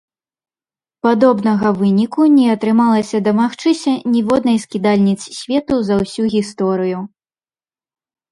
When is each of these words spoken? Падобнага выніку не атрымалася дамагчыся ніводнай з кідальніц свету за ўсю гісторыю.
Падобнага 1.07 1.67
выніку 1.81 2.21
не 2.37 2.45
атрымалася 2.53 3.17
дамагчыся 3.27 3.93
ніводнай 4.15 4.57
з 4.63 4.71
кідальніц 4.73 5.21
свету 5.41 5.75
за 5.91 5.95
ўсю 6.03 6.23
гісторыю. 6.35 6.99